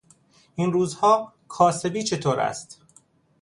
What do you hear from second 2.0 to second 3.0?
چطور است؟